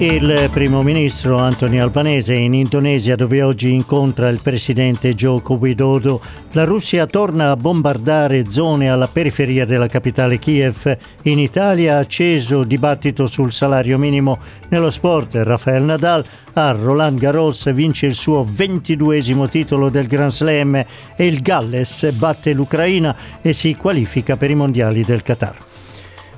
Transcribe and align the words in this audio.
Il 0.00 0.48
primo 0.50 0.82
ministro 0.82 1.36
Anthony 1.36 1.78
Albanese 1.78 2.32
in 2.32 2.54
Indonesia 2.54 3.16
dove 3.16 3.42
oggi 3.42 3.70
incontra 3.74 4.30
il 4.30 4.40
presidente 4.42 5.12
Joko 5.12 5.56
Widodo. 5.56 6.22
La 6.52 6.64
Russia 6.64 7.06
torna 7.06 7.50
a 7.50 7.56
bombardare 7.56 8.48
zone 8.48 8.88
alla 8.88 9.08
periferia 9.08 9.66
della 9.66 9.88
capitale 9.88 10.38
Kiev. 10.38 10.96
In 11.24 11.38
Italia 11.38 11.98
acceso 11.98 12.64
dibattito 12.64 13.26
sul 13.26 13.52
salario 13.52 13.98
minimo. 13.98 14.38
Nello 14.70 14.90
sport 14.90 15.34
Rafael 15.34 15.82
Nadal 15.82 16.24
a 16.54 16.70
Roland 16.70 17.18
Garros 17.18 17.70
vince 17.70 18.06
il 18.06 18.14
suo 18.14 18.42
ventiduesimo 18.42 19.48
titolo 19.48 19.90
del 19.90 20.06
Grand 20.06 20.30
Slam 20.30 20.76
e 21.14 21.26
il 21.26 21.42
Galles 21.42 22.10
batte 22.12 22.54
l'Ucraina 22.54 23.14
e 23.42 23.52
si 23.52 23.76
qualifica 23.76 24.38
per 24.38 24.48
i 24.48 24.54
mondiali 24.54 25.04
del 25.04 25.20
Qatar. 25.20 25.68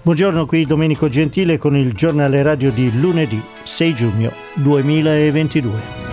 Buongiorno 0.04 0.46
qui 0.46 0.66
Domenico 0.66 1.08
Gentile 1.08 1.58
con 1.58 1.76
il 1.76 1.92
giornale 1.92 2.42
radio 2.42 2.72
di 2.72 2.90
lunedì 2.98 3.40
6 3.62 3.94
giugno 3.94 4.32
2022. 4.54 6.11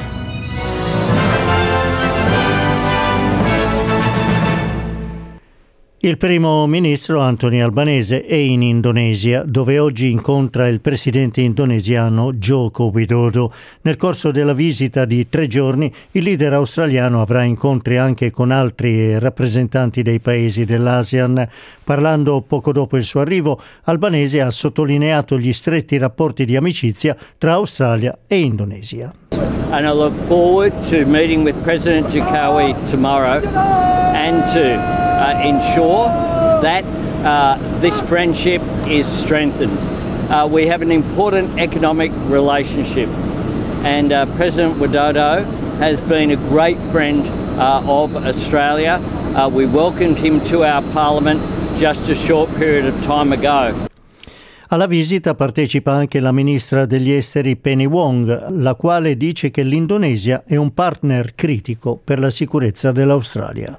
Il 6.02 6.16
primo 6.16 6.66
ministro 6.66 7.20
Anthony 7.20 7.60
Albanese 7.60 8.24
è 8.26 8.34
in 8.34 8.62
Indonesia, 8.62 9.44
dove 9.46 9.80
oggi 9.80 10.10
incontra 10.10 10.66
il 10.70 10.80
presidente 10.80 11.42
indonesiano 11.42 12.32
Joko 12.32 12.86
Widodo. 12.86 13.52
Nel 13.82 13.98
corso 13.98 14.32
della 14.32 14.54
visita 14.54 15.04
di 15.04 15.28
tre 15.28 15.48
giorni, 15.48 15.94
il 16.12 16.24
leader 16.24 16.54
australiano 16.54 17.20
avrà 17.20 17.44
incontri 17.44 17.98
anche 17.98 18.32
con 18.32 18.52
altri 18.52 19.20
rappresentanti 19.20 20.02
dei 20.02 20.22
paesi 20.22 20.64
dell'ASEAN. 20.64 21.46
Parlando 21.84 22.46
poco 22.48 22.72
dopo 22.72 22.96
il 22.96 23.04
suo 23.04 23.20
arrivo, 23.20 23.60
Albanese 23.84 24.40
ha 24.40 24.52
sottolineato 24.52 25.38
gli 25.38 25.52
stretti 25.52 25.98
rapporti 25.98 26.46
di 26.46 26.56
amicizia 26.56 27.14
tra 27.38 27.56
Australia 27.56 28.18
e 28.26 28.40
Indonesia. 28.40 29.14
And 29.72 29.86
I 29.86 29.92
look 29.92 30.14
forward 30.28 30.72
to 30.90 31.06
meeting 31.06 31.44
with 31.44 31.56
President 31.62 32.08
Jokowi 32.08 32.74
tomorrow 32.90 33.46
and 34.14 34.46
to 34.54 35.08
uh, 35.20 35.42
ensure 35.44 36.08
that 36.62 36.84
uh, 37.24 37.58
this 37.82 38.00
friendship 38.02 38.62
is 38.88 39.06
strengthened. 39.06 39.78
Uh, 40.32 40.48
we 40.50 40.68
have 40.68 40.82
an 40.82 40.92
important 40.92 41.60
economic 41.60 42.12
relationship, 42.30 43.10
and 43.84 44.12
uh, 44.12 44.26
President 44.38 44.78
Widodo 44.80 45.44
has 45.80 46.00
been 46.02 46.32
a 46.32 46.38
great 46.50 46.78
friend 46.92 47.28
uh, 47.60 47.82
of 47.86 48.16
Australia. 48.16 49.02
Uh, 49.36 49.50
we 49.50 49.66
welcomed 49.66 50.18
him 50.18 50.40
to 50.46 50.64
our 50.64 50.82
parliament 50.94 51.42
just 51.78 52.10
a 52.10 52.16
short 52.16 52.50
period 52.56 52.86
of 52.86 52.96
time 53.06 53.34
ago. 53.34 53.88
Alla 54.72 54.86
visita 54.86 55.34
partecipa 55.34 55.94
anche 55.94 56.20
la 56.20 56.32
ministra 56.32 56.86
degli 56.86 57.12
esteri 57.12 57.56
Penny 57.56 57.86
Wong, 57.86 58.50
la 58.52 58.76
quale 58.76 59.18
dice 59.18 59.50
che 59.50 59.64
l'Indonesia 59.64 60.44
è 60.46 60.58
un 60.58 60.76
partner 60.76 61.34
critico 61.34 62.00
per 62.02 62.20
la 62.20 62.30
sicurezza 62.30 62.92
dell'Australia. 62.92 63.76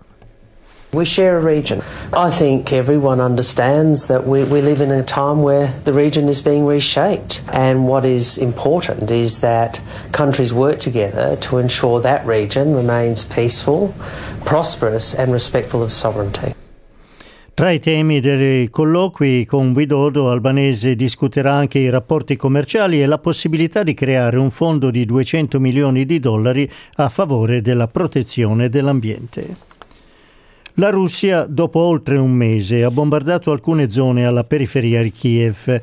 We 0.92 1.04
share 1.04 1.38
a 1.38 1.40
region. 1.40 1.82
I 2.12 2.30
think 2.30 2.72
everyone 2.72 3.20
understands 3.20 4.08
that 4.08 4.26
we, 4.26 4.42
we 4.42 4.60
live 4.60 4.80
in 4.80 4.90
a 4.90 5.04
time 5.04 5.40
where 5.40 5.72
the 5.84 5.92
region 5.92 6.28
is 6.28 6.42
being 6.42 6.66
reshaped. 6.66 7.42
And 7.52 7.86
what 7.86 8.04
is 8.04 8.38
important 8.38 9.12
is 9.12 9.38
that 9.38 9.80
countries 10.10 10.52
work 10.52 10.80
together 10.80 11.36
to 11.42 11.58
ensure 11.58 12.00
that 12.00 12.26
region 12.26 12.74
remains 12.74 13.22
peaceful, 13.22 13.94
prosperous, 14.44 15.14
and 15.14 15.32
respectful 15.32 15.80
of 15.80 15.92
sovereignty. 15.92 16.54
Tra 17.54 17.70
i 17.70 17.78
temi 17.78 18.18
dei 18.20 18.68
colloqui 18.68 19.44
con 19.44 19.72
Widodo 19.72 20.28
Albanese 20.28 20.96
discuterà 20.96 21.52
anche 21.52 21.78
i 21.78 21.88
rapporti 21.88 22.34
commerciali 22.34 23.00
e 23.00 23.06
la 23.06 23.18
possibilità 23.18 23.84
di 23.84 23.94
creare 23.94 24.38
un 24.38 24.50
fondo 24.50 24.90
di 24.90 25.04
200 25.04 25.60
milioni 25.60 26.04
di 26.04 26.18
dollari 26.18 26.68
a 26.94 27.08
favore 27.08 27.60
della 27.60 27.86
protezione 27.86 28.68
dell'ambiente. 28.68 29.69
La 30.80 30.88
Russia, 30.88 31.44
dopo 31.44 31.80
oltre 31.80 32.16
un 32.16 32.32
mese, 32.32 32.84
ha 32.84 32.90
bombardato 32.90 33.50
alcune 33.50 33.90
zone 33.90 34.24
alla 34.24 34.44
periferia 34.44 35.02
di 35.02 35.12
Kiev. 35.12 35.78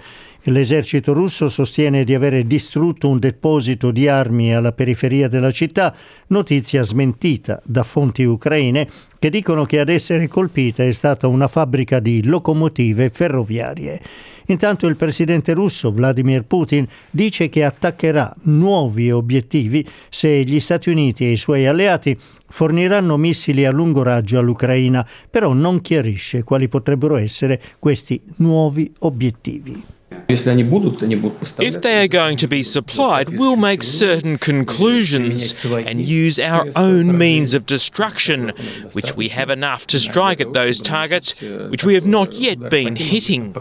L'esercito 0.49 1.11
russo 1.11 1.49
sostiene 1.49 2.05
di 2.05 2.15
avere 2.15 2.47
distrutto 2.47 3.09
un 3.09 3.19
deposito 3.19 3.91
di 3.91 4.07
armi 4.07 4.55
alla 4.55 4.71
periferia 4.71 5.27
della 5.27 5.51
città, 5.51 5.93
notizia 6.27 6.83
smentita 6.83 7.61
da 7.65 7.83
fonti 7.83 8.23
ucraine 8.23 8.87
che 9.19 9.29
dicono 9.29 9.65
che 9.65 9.81
ad 9.81 9.89
essere 9.89 10.29
colpita 10.29 10.85
è 10.85 10.91
stata 10.93 11.27
una 11.27 11.49
fabbrica 11.49 11.99
di 11.99 12.23
locomotive 12.23 13.09
ferroviarie. 13.09 13.99
Intanto 14.45 14.87
il 14.87 14.95
presidente 14.95 15.51
russo 15.51 15.91
Vladimir 15.91 16.45
Putin 16.45 16.87
dice 17.09 17.49
che 17.49 17.65
attaccherà 17.65 18.33
nuovi 18.43 19.11
obiettivi 19.11 19.85
se 20.07 20.43
gli 20.43 20.61
Stati 20.61 20.89
Uniti 20.89 21.25
e 21.25 21.31
i 21.31 21.37
suoi 21.37 21.67
alleati 21.67 22.17
forniranno 22.47 23.17
missili 23.17 23.65
a 23.65 23.71
lungo 23.71 24.01
raggio 24.01 24.39
all'Ucraina, 24.39 25.05
però 25.29 25.51
non 25.51 25.81
chiarisce 25.81 26.43
quali 26.43 26.69
potrebbero 26.69 27.17
essere 27.17 27.61
questi 27.79 28.21
nuovi 28.37 28.89
obiettivi. 28.99 29.95
If 30.29 31.81
they 31.81 32.01
are 32.01 32.07
going 32.07 32.37
to 32.37 32.47
be 32.47 32.63
supplied, 32.63 33.29
we'll 33.37 33.55
make 33.55 33.83
certain 33.83 34.37
conclusions 34.37 35.63
and 35.65 36.01
use 36.01 36.39
our 36.39 36.67
own 36.75 37.17
means 37.17 37.53
of 37.53 37.65
destruction, 37.65 38.53
which 38.93 39.15
we 39.15 39.29
have 39.29 39.49
enough 39.49 39.85
to 39.87 39.99
strike 39.99 40.41
at 40.41 40.53
those 40.53 40.81
targets, 40.81 41.33
which 41.69 41.83
we 41.85 41.93
have 41.93 42.05
not 42.05 42.33
yet 42.33 42.69
been 42.69 42.95
hitting. 42.95 43.53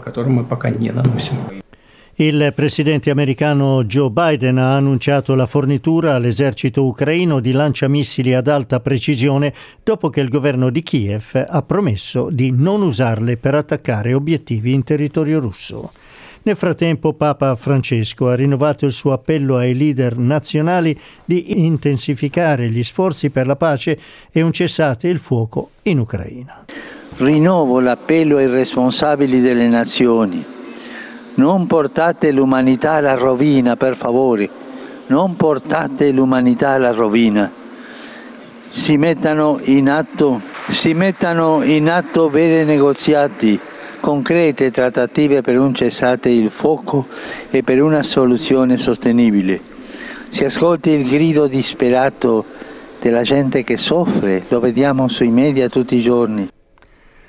Il 2.19 2.51
presidente 2.55 3.11
americano 3.11 3.83
Joe 3.83 4.09
Biden 4.09 4.57
ha 4.57 4.75
annunciato 4.75 5.35
la 5.35 5.45
fornitura 5.45 6.15
all'esercito 6.15 6.83
ucraino 6.83 7.39
di 7.39 7.51
lanciamissili 7.51 8.33
ad 8.33 8.47
alta 8.47 8.79
precisione 8.79 9.53
dopo 9.83 10.09
che 10.09 10.21
il 10.21 10.29
governo 10.29 10.71
di 10.71 10.81
Kiev 10.81 11.45
ha 11.47 11.61
promesso 11.61 12.29
di 12.31 12.51
non 12.51 12.81
usarle 12.81 13.37
per 13.37 13.53
attaccare 13.53 14.13
obiettivi 14.13 14.73
in 14.73 14.83
territorio 14.83 15.39
russo. 15.39 15.91
Nel 16.43 16.55
frattempo 16.55 17.13
Papa 17.13 17.55
Francesco 17.55 18.29
ha 18.29 18.35
rinnovato 18.35 18.85
il 18.85 18.91
suo 18.91 19.11
appello 19.11 19.57
ai 19.57 19.75
leader 19.75 20.17
nazionali 20.17 20.97
di 21.25 21.65
intensificare 21.65 22.69
gli 22.69 22.83
sforzi 22.83 23.29
per 23.29 23.47
la 23.47 23.55
pace 23.55 23.99
e 24.31 24.41
un 24.41 24.51
cessate 24.51 25.07
il 25.07 25.19
fuoco 25.19 25.71
in 25.83 25.99
Ucraina. 25.99 26.65
Rinnovo 27.17 27.79
l'appello 27.79 28.37
ai 28.37 28.47
responsabili 28.47 29.41
delle 29.41 29.67
nazioni. 29.67 30.45
Non 31.35 31.67
portate 31.67 32.31
l'umanità 32.31 32.93
alla 32.93 33.15
rovina, 33.15 33.75
per 33.75 33.95
favore. 33.95 34.49
Non 35.07 35.35
portate 35.35 36.11
l'umanità 36.11 36.71
alla 36.71 36.91
rovina. 36.91 37.51
Si 38.69 38.97
mettano 38.97 39.59
in 39.63 39.89
atto, 39.89 40.41
si 40.67 40.93
mettano 40.93 41.63
in 41.63 41.89
atto 41.89 42.29
veri 42.29 42.65
negoziati 42.65 43.59
concrete 44.07 44.71
trattative 44.71 45.41
per 45.41 45.59
un 45.59 45.73
cessate 45.73 46.29
il 46.29 46.49
fuoco 46.49 47.07
e 47.49 47.61
per 47.61 47.81
una 47.81 48.03
soluzione 48.03 48.77
sostenibile. 48.77 49.59
Si 50.29 50.45
ascolti 50.45 50.91
il 50.91 51.09
grido 51.09 51.47
disperato 51.47 52.45
della 53.01 53.23
gente 53.23 53.65
che 53.65 53.75
soffre, 53.75 54.45
lo 54.47 54.61
vediamo 54.61 55.09
sui 55.09 55.29
media 55.29 55.67
tutti 55.67 55.97
i 55.97 56.01
giorni. 56.01 56.47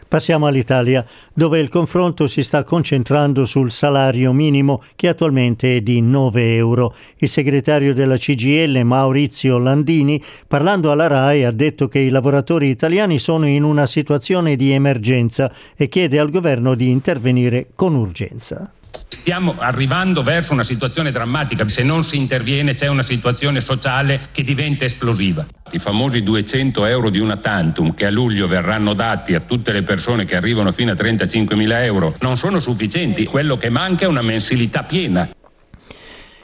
Passiamo 0.09 0.47
all'Italia, 0.47 1.05
dove 1.35 1.59
il 1.59 1.69
confronto 1.69 2.27
si 2.27 2.43
sta 2.43 2.65
concentrando 2.65 3.45
sul 3.45 3.71
salario 3.71 4.33
minimo 4.33 4.83
che 4.97 5.09
attualmente 5.09 5.77
è 5.77 5.81
di 5.83 6.01
9 6.01 6.57
euro. 6.57 6.95
Il 7.19 7.29
segretario 7.29 7.93
della 7.93 8.17
CGL, 8.17 8.81
Maurizio 8.85 9.59
Landini, 9.59 10.23
parlando 10.47 10.91
alla 10.91 11.09
RAI, 11.09 11.45
ha 11.45 11.51
detto 11.51 11.89
che 11.89 11.99
i 11.99 12.09
lavoratori 12.09 12.71
italiani 12.71 13.19
sono 13.19 13.47
in 13.47 13.65
una 13.65 13.85
situazione 13.85 14.57
di 14.57 14.71
emergenza 14.71 15.53
e 15.77 15.89
chiede 15.89 16.19
al 16.19 16.31
governo 16.31 16.75
di 16.75 16.89
intervenire 16.89 17.69
con 17.75 17.95
urgenza. 17.95 18.73
Stiamo 19.09 19.57
arrivando 19.59 20.23
verso 20.23 20.53
una 20.53 20.63
situazione 20.63 21.11
drammatica, 21.11 21.67
se 21.67 21.83
non 21.83 22.05
si 22.05 22.17
interviene 22.17 22.75
c'è 22.75 22.89
una 22.89 23.03
situazione 23.03 23.61
sociale 23.61 24.29
che 24.33 24.45
diventa 24.45 24.85
esplosiva. 24.85 25.47
I 25.71 25.79
famosi 25.79 26.23
200 26.23 26.85
euro 26.85 27.11
di 27.11 27.19
una 27.19 27.37
tantum 27.37 27.95
che 27.95 28.07
a 28.07 28.11
luglio 28.11 28.47
verranno 28.47 28.93
dati 28.93 29.35
a 29.35 29.41
tutte 29.41 29.73
le 29.73 29.83
persone 29.83 30.25
che 30.25 30.37
arrivano 30.37 30.73
fino 30.73 30.93
a 30.93 30.95
35 30.95 31.57
mila 31.57 31.83
euro 31.85 32.15
non 32.21 32.37
sono 32.37 32.61
sufficienti, 32.61 33.25
quello 33.25 33.57
che 33.57 33.71
manca 33.71 34.05
è 34.05 34.09
una 34.09 34.23
mensilità 34.23 34.83
piena. 34.83 35.29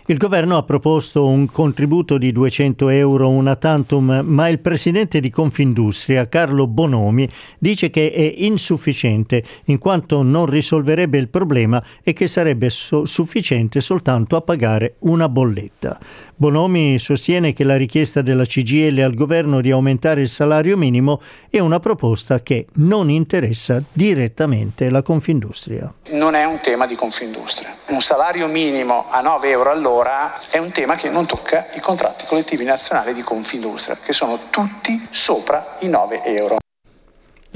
Il 0.07 0.19
governo 0.19 0.59
ha 0.59 0.63
proposto 0.65 1.27
un 1.27 1.47
contributo 1.47 2.19
di 2.19 2.31
200 2.31 2.91
euro 2.91 3.31
una 3.31 3.57
tantum, 3.57 4.21
ma 4.23 4.49
il 4.49 4.59
presidente 4.59 5.19
di 5.19 5.31
Confindustria, 5.31 6.29
Carlo 6.29 6.67
Bonomi, 6.67 7.27
dice 7.59 7.89
che 7.89 8.13
è 8.13 8.35
insufficiente 8.37 9.43
in 9.65 9.79
quanto 9.79 10.23
non 10.23 10.45
risolverebbe 10.45 11.17
il 11.17 11.31
problema 11.31 11.83
e 12.03 12.13
che 12.13 12.27
sarebbe 12.27 12.69
so- 12.69 13.07
sufficiente 13.07 13.81
soltanto 13.81 14.37
a 14.37 14.43
pagare 14.43 14.97
una 14.99 15.31
bolletta. 15.31 15.99
Bonomi 16.37 16.99
sostiene 16.99 17.53
che 17.53 17.63
la 17.63 17.77
richiesta 17.77 18.21
della 18.21 18.45
CGL 18.45 18.99
al 18.99 19.15
governo 19.15 19.61
di 19.61 19.71
aumentare 19.71 20.21
il 20.21 20.29
salario 20.29 20.77
minimo 20.77 21.21
è 21.49 21.61
una 21.61 21.79
proposta 21.79 22.41
che 22.41 22.67
non 22.75 23.09
interessa 23.09 23.81
direttamente 23.93 24.91
la 24.91 25.03
Confindustria. 25.03 25.95
Non 26.11 26.35
è 26.35 26.45
un 26.45 26.59
tema 26.61 26.87
di 26.87 26.97
Confindustria. 26.97 27.73
Un 27.91 28.01
salario 28.01 28.49
minimo 28.49 29.07
a 29.11 29.21
9 29.21 29.49
euro 29.49 29.71
all'ora 29.71 30.33
è 30.51 30.59
un 30.59 30.73
tema 30.73 30.97
che 30.97 31.09
non 31.09 31.25
tocca 31.25 31.69
i 31.75 31.81
contratti 31.81 32.27
collettivi 32.27 32.65
nazionali 32.65 33.15
di 33.15 33.23
Confindustria, 33.23 33.97
che 34.03 34.13
sono 34.13 34.39
tutti 34.51 35.07
sopra 35.11 35.77
i 35.81 35.89
9 35.89 36.23
euro. 36.25 36.63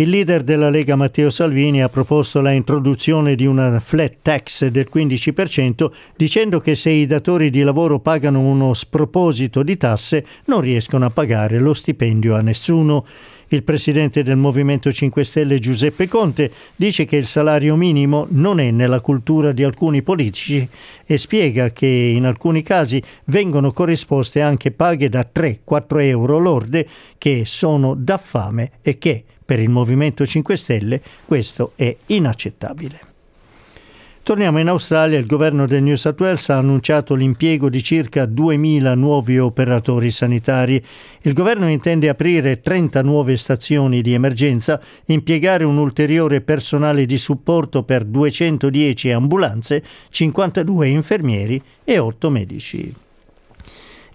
Il 0.00 0.10
leader 0.10 0.44
della 0.44 0.70
Lega 0.70 0.94
Matteo 0.94 1.28
Salvini 1.28 1.82
ha 1.82 1.88
proposto 1.88 2.40
la 2.40 2.52
introduzione 2.52 3.34
di 3.34 3.46
una 3.46 3.80
flat 3.80 4.18
tax 4.22 4.66
del 4.66 4.88
15% 4.94 5.90
dicendo 6.14 6.60
che 6.60 6.76
se 6.76 6.90
i 6.90 7.04
datori 7.04 7.50
di 7.50 7.62
lavoro 7.62 7.98
pagano 7.98 8.38
uno 8.38 8.74
sproposito 8.74 9.64
di 9.64 9.76
tasse 9.76 10.24
non 10.44 10.60
riescono 10.60 11.04
a 11.04 11.10
pagare 11.10 11.58
lo 11.58 11.74
stipendio 11.74 12.36
a 12.36 12.42
nessuno. 12.42 13.04
Il 13.48 13.64
presidente 13.64 14.22
del 14.22 14.36
Movimento 14.36 14.92
5 14.92 15.24
Stelle 15.24 15.58
Giuseppe 15.58 16.06
Conte 16.06 16.52
dice 16.76 17.04
che 17.04 17.16
il 17.16 17.26
salario 17.26 17.74
minimo 17.74 18.28
non 18.30 18.60
è 18.60 18.70
nella 18.70 19.00
cultura 19.00 19.50
di 19.50 19.64
alcuni 19.64 20.02
politici 20.02 20.68
e 21.04 21.18
spiega 21.18 21.70
che 21.70 21.88
in 21.88 22.24
alcuni 22.24 22.62
casi 22.62 23.02
vengono 23.24 23.72
corrisposte 23.72 24.42
anche 24.42 24.70
paghe 24.70 25.08
da 25.08 25.28
3-4 25.34 26.02
euro 26.02 26.38
lorde 26.38 26.86
che 27.18 27.42
sono 27.46 27.96
da 27.96 28.16
fame 28.16 28.70
e 28.80 28.96
che 28.96 29.24
per 29.48 29.60
il 29.60 29.70
Movimento 29.70 30.26
5 30.26 30.56
Stelle 30.56 31.00
questo 31.24 31.72
è 31.74 31.96
inaccettabile. 32.08 33.00
Torniamo 34.22 34.58
in 34.58 34.68
Australia, 34.68 35.18
il 35.18 35.24
governo 35.24 35.66
del 35.66 35.82
New 35.82 35.94
South 35.94 36.20
Wales 36.20 36.50
ha 36.50 36.58
annunciato 36.58 37.14
l'impiego 37.14 37.70
di 37.70 37.82
circa 37.82 38.24
2.000 38.24 38.94
nuovi 38.94 39.38
operatori 39.38 40.10
sanitari. 40.10 40.84
Il 41.22 41.32
governo 41.32 41.66
intende 41.66 42.10
aprire 42.10 42.60
30 42.60 43.00
nuove 43.00 43.38
stazioni 43.38 44.02
di 44.02 44.12
emergenza, 44.12 44.78
impiegare 45.06 45.64
un 45.64 45.78
ulteriore 45.78 46.42
personale 46.42 47.06
di 47.06 47.16
supporto 47.16 47.84
per 47.84 48.04
210 48.04 49.12
ambulanze, 49.12 49.82
52 50.10 50.88
infermieri 50.88 51.62
e 51.82 51.98
8 51.98 52.28
medici 52.28 52.94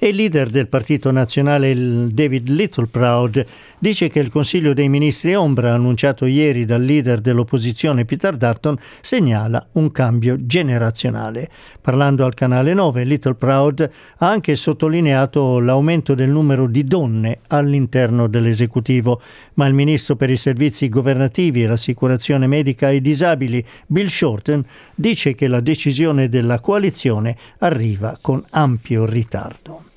e 0.03 0.09
il 0.09 0.17
leader 0.17 0.49
del 0.49 0.67
Partito 0.67 1.11
Nazionale, 1.11 1.73
David 2.11 2.49
Littleproud, 2.49 3.45
dice 3.79 4.09
che 4.09 4.19
il 4.19 4.29
Consiglio 4.29 4.73
dei 4.73 4.89
Ministri 4.89 5.33
Ombra, 5.33 5.73
annunciato 5.73 6.25
ieri 6.25 6.65
dal 6.65 6.83
leader 6.83 7.21
dell'opposizione 7.21 8.03
Peter 8.03 8.35
Dutton, 8.35 8.77
segnala 8.99 9.65
un 9.73 9.91
cambio 9.91 10.35
generazionale. 10.45 11.47
Parlando 11.79 12.25
al 12.25 12.33
canale 12.33 12.73
9, 12.73 13.05
Littleproud 13.05 13.89
ha 14.17 14.29
anche 14.29 14.55
sottolineato 14.55 15.59
l'aumento 15.59 16.15
del 16.15 16.31
numero 16.31 16.67
di 16.67 16.83
donne 16.83 17.39
all'interno 17.47 18.27
dell'esecutivo, 18.27 19.21
ma 19.53 19.67
il 19.67 19.73
ministro 19.73 20.17
per 20.17 20.29
i 20.29 20.35
servizi 20.35 20.89
governativi 20.89 21.63
e 21.63 21.67
l'assicurazione 21.67 22.45
medica 22.45 22.87
ai 22.87 22.99
disabili, 22.99 23.63
Bill 23.87 24.07
Shorten, 24.07 24.65
dice 24.95 25.33
che 25.33 25.47
la 25.47 25.61
decisione 25.61 26.27
della 26.27 26.59
coalizione 26.59 27.37
arriva 27.59 28.17
con 28.19 28.43
ampio 28.49 29.05
ritardo. 29.05 29.91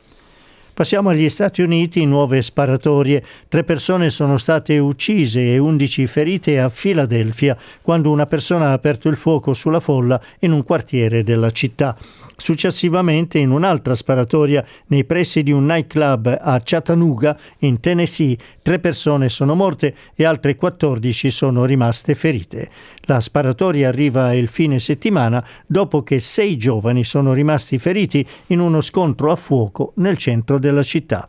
Passiamo 0.77 1.09
agli 1.09 1.31
Stati 1.31 1.63
Uniti, 1.63 2.05
nuove 2.05 2.43
sparatorie. 2.43 3.25
Tre 3.49 3.65
persone 3.65 4.11
sono 4.11 4.37
state 4.37 4.77
uccise 4.77 5.55
e 5.55 5.57
undici 5.57 6.07
ferite 6.07 6.61
a 6.61 6.69
Filadelfia 6.69 7.57
quando 7.81 8.11
una 8.11 8.27
persona 8.27 8.67
ha 8.67 8.73
aperto 8.73 9.09
il 9.09 9.17
fuoco 9.17 9.55
sulla 9.55 9.81
folla 9.81 10.21
in 10.41 10.53
un 10.53 10.63
quartiere 10.63 11.23
della 11.23 11.49
città. 11.49 11.97
Successivamente, 12.39 13.39
in 13.39 13.51
un'altra 13.51 13.95
sparatoria 13.95 14.63
nei 14.89 15.07
pressi 15.07 15.43
di 15.43 15.53
un 15.53 15.65
nightclub 15.65 16.39
a 16.39 16.61
Chattanooga, 16.63 17.35
in 17.61 17.81
Tennessee, 17.81 18.37
tre 18.61 18.79
persone 18.79 19.31
sono 19.31 19.55
morte 19.55 19.95
e 20.15 20.27
altre 20.27 20.55
14 20.55 21.31
sono 21.31 21.65
rimaste 21.65 22.15
ferite. 22.15 22.69
La 23.05 23.21
sparatoria 23.21 23.89
arriva 23.89 24.35
il 24.35 24.49
fine 24.49 24.79
settimana 24.81 25.43
dopo 25.67 26.03
che 26.03 26.21
sei 26.21 26.59
giovani 26.59 27.05
sono 27.05 27.33
rimasti 27.33 27.79
feriti 27.79 28.27
in 28.49 28.61
uno 28.61 28.83
scontro 28.83 29.33
a 29.33 29.37
fuoco 29.37 29.93
nel 29.97 30.19
centro 30.19 30.59
della 30.67 30.83
città. 30.83 31.29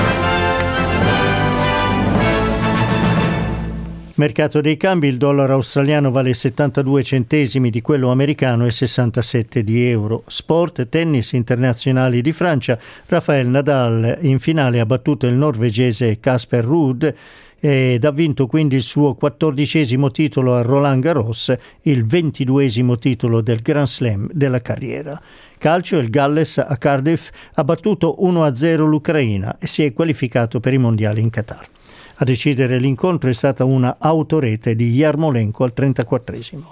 Mercato 4.18 4.60
dei 4.60 4.76
cambi, 4.76 5.06
il 5.06 5.16
dollaro 5.16 5.52
australiano 5.52 6.10
vale 6.10 6.34
72 6.34 7.04
centesimi 7.04 7.70
di 7.70 7.80
quello 7.80 8.10
americano 8.10 8.66
e 8.66 8.72
67 8.72 9.62
di 9.62 9.88
euro. 9.88 10.24
Sport, 10.26 10.88
tennis 10.88 11.30
internazionali 11.34 12.20
di 12.20 12.32
Francia, 12.32 12.76
Rafael 13.06 13.46
Nadal 13.46 14.18
in 14.22 14.40
finale 14.40 14.80
ha 14.80 14.86
battuto 14.86 15.28
il 15.28 15.34
norvegese 15.34 16.18
Casper 16.18 16.64
Ruud 16.64 17.14
ed 17.60 18.04
ha 18.04 18.10
vinto 18.10 18.48
quindi 18.48 18.74
il 18.74 18.82
suo 18.82 19.14
quattordicesimo 19.14 20.10
titolo 20.10 20.56
a 20.56 20.62
Roland 20.62 21.00
Garros, 21.00 21.54
il 21.82 22.04
ventiduesimo 22.04 22.98
titolo 22.98 23.40
del 23.40 23.60
Grand 23.60 23.86
Slam 23.86 24.28
della 24.32 24.60
carriera. 24.60 25.22
Calcio, 25.58 25.96
il 25.96 26.10
Galles 26.10 26.58
a 26.58 26.76
Cardiff 26.76 27.30
ha 27.54 27.62
battuto 27.62 28.16
1-0 28.20 28.78
l'Ucraina 28.78 29.58
e 29.60 29.68
si 29.68 29.84
è 29.84 29.92
qualificato 29.92 30.58
per 30.58 30.72
i 30.72 30.78
mondiali 30.78 31.20
in 31.20 31.30
Qatar. 31.30 31.76
A 32.20 32.24
decidere 32.24 32.78
l'incontro 32.78 33.30
è 33.30 33.32
stata 33.32 33.64
una 33.64 33.96
autorete 34.00 34.74
di 34.74 34.90
Yarmolenko 34.90 35.62
al 35.62 35.72
34esimo. 35.74 36.64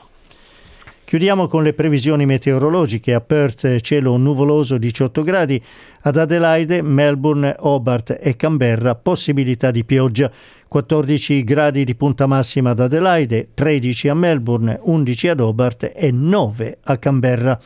Chiudiamo 1.05 1.47
con 1.47 1.63
le 1.63 1.73
previsioni 1.73 2.27
meteorologiche. 2.27 3.15
A 3.15 3.21
Perth 3.21 3.79
cielo 3.79 4.17
nuvoloso 4.17 4.77
18 4.77 5.23
gradi, 5.23 5.63
ad 6.01 6.17
Adelaide, 6.17 6.83
Melbourne, 6.83 7.55
Hobart 7.61 8.19
e 8.21 8.35
Canberra 8.35 8.97
possibilità 8.97 9.71
di 9.71 9.85
pioggia. 9.85 10.33
14 10.67 11.45
gradi 11.45 11.85
di 11.85 11.95
punta 11.95 12.27
massima 12.27 12.71
ad 12.71 12.81
Adelaide, 12.81 13.51
13 13.55 14.09
a 14.09 14.15
Melbourne, 14.15 14.81
11 14.83 15.29
ad 15.29 15.39
Hobart 15.39 15.93
e 15.95 16.11
9 16.11 16.79
a 16.83 16.97
Canberra. 16.97 17.61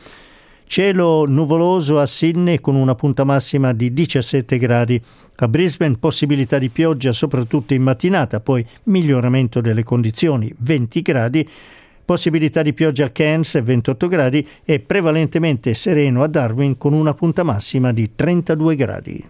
Cielo 0.71 1.25
nuvoloso 1.25 1.99
a 1.99 2.05
Sydney 2.05 2.61
con 2.61 2.75
una 2.75 2.95
punta 2.95 3.25
massima 3.25 3.73
di 3.73 3.91
17 3.91 4.57
gradi. 4.57 5.01
A 5.35 5.47
Brisbane 5.49 5.97
possibilità 5.97 6.57
di 6.57 6.69
pioggia 6.69 7.11
soprattutto 7.11 7.73
in 7.73 7.81
mattinata, 7.81 8.39
poi 8.39 8.65
miglioramento 8.83 9.59
delle 9.59 9.83
condizioni 9.83 10.49
20 10.59 11.01
gradi. 11.01 11.45
Possibilità 12.05 12.61
di 12.61 12.71
pioggia 12.71 13.03
a 13.03 13.09
Cairns 13.09 13.61
28 13.61 14.07
gradi 14.07 14.47
e 14.63 14.79
prevalentemente 14.79 15.73
sereno 15.73 16.23
a 16.23 16.27
Darwin 16.27 16.77
con 16.77 16.93
una 16.93 17.13
punta 17.13 17.43
massima 17.43 17.91
di 17.91 18.15
32 18.15 18.75
gradi. 18.77 19.29